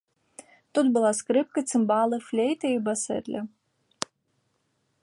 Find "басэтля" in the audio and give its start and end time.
2.89-3.47